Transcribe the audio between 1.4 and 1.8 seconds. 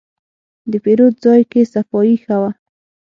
کې